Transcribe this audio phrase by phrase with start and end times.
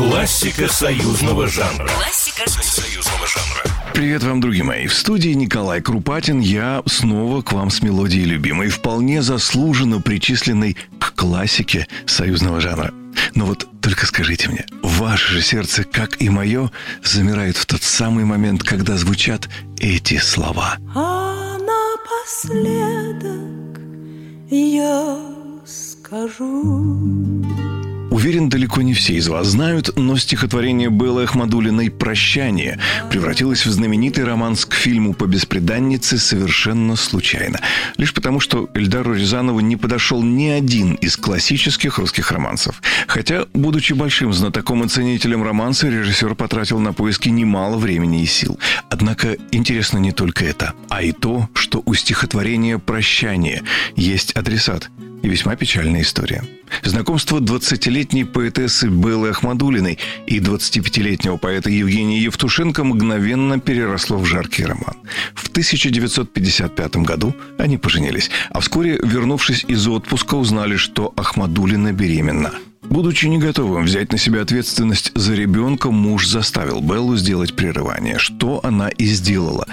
[0.00, 1.86] Классика союзного жанра.
[1.86, 3.92] Классика союзного жанра.
[3.92, 4.86] Привет вам, друзья мои.
[4.86, 6.40] В студии Николай Крупатин.
[6.40, 12.94] Я снова к вам с мелодией любимой, вполне заслуженно причисленной к классике союзного жанра.
[13.34, 16.70] Но вот только скажите мне, ваше же сердце, как и мое,
[17.04, 20.78] замирает в тот самый момент, когда звучат эти слова.
[20.94, 23.28] А напоследок
[24.48, 25.18] я
[25.66, 27.44] скажу
[28.20, 34.24] Уверен, далеко не все из вас знают, но стихотворение Беллы Ахмадулиной «Прощание» превратилось в знаменитый
[34.24, 37.60] романс к фильму «По беспреданнице» совершенно случайно.
[37.96, 42.82] Лишь потому, что Эльдару Рязанову не подошел ни один из классических русских романсов.
[43.06, 48.58] Хотя, будучи большим знатоком и ценителем романса, режиссер потратил на поиски немало времени и сил.
[48.90, 53.62] Однако интересно не только это, а и то, что у стихотворения «Прощание»
[53.96, 54.90] есть адресат–
[55.22, 56.44] и весьма печальная история.
[56.82, 64.96] Знакомство 20-летней поэтессы Беллы Ахмадулиной и 25-летнего поэта Евгения Евтушенко мгновенно переросло в жаркий роман.
[65.34, 72.52] В 1955 году они поженились, а вскоре, вернувшись из отпуска, узнали, что Ахмадулина беременна–
[72.90, 78.58] Будучи не готовым взять на себя ответственность за ребенка, муж заставил Беллу сделать прерывание, что
[78.64, 79.66] она и сделала.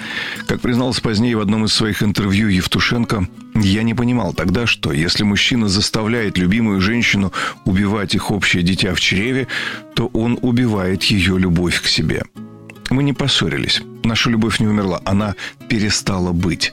[0.46, 3.26] Как призналась позднее в одном из своих интервью Евтушенко,
[3.60, 7.32] «Я не понимал тогда, что если мужчина заставляет любимую женщину
[7.64, 9.48] убивать их общее дитя в чреве,
[9.94, 12.22] то он убивает ее любовь к себе».
[12.90, 13.82] Мы не поссорились.
[14.04, 15.34] Наша любовь не умерла, она
[15.68, 16.72] перестала быть.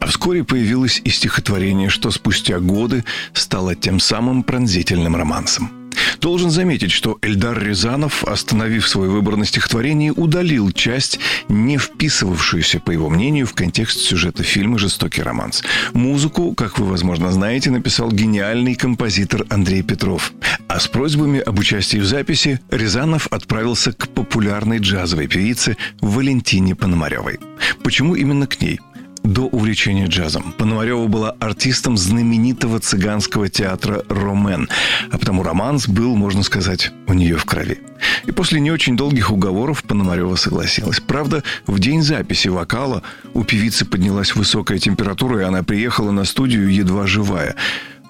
[0.00, 5.81] А вскоре появилось и стихотворение, что спустя годы стало тем самым пронзительным романсом.
[6.22, 12.92] Должен заметить, что Эльдар Рязанов, остановив свой выбор на стихотворении, удалил часть, не вписывавшуюся, по
[12.92, 15.64] его мнению, в контекст сюжета фильма «Жестокий романс».
[15.94, 20.32] Музыку, как вы, возможно, знаете, написал гениальный композитор Андрей Петров.
[20.68, 27.40] А с просьбами об участии в записи Рязанов отправился к популярной джазовой певице Валентине Пономаревой.
[27.82, 28.78] Почему именно к ней?
[29.22, 30.54] До увлечения джазом.
[30.58, 34.68] Пономарева была артистом знаменитого цыганского театра «Ромен»,
[35.10, 37.80] а потому романс был, можно сказать, у нее в крови.
[38.26, 41.00] И после не очень долгих уговоров Пономарева согласилась.
[41.00, 43.02] Правда, в день записи вокала
[43.34, 47.54] у певицы поднялась высокая температура, и она приехала на студию едва живая.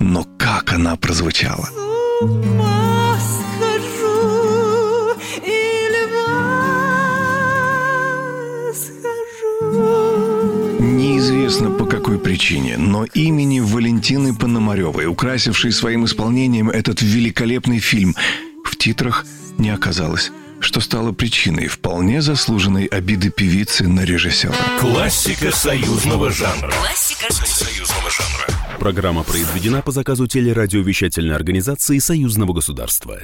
[0.01, 1.69] Но как она прозвучала!
[11.93, 18.17] Какой причине, но имени Валентины Пономаревой, украсившей своим исполнением этот великолепный фильм,
[18.65, 19.27] в титрах
[19.59, 24.55] не оказалось что стало причиной вполне заслуженной обиды певицы на режиссера.
[24.79, 26.71] Классика союзного жанра.
[26.71, 28.79] Классика союзного жанра.
[28.79, 33.23] Программа произведена по заказу телерадиовещательной организации Союзного государства.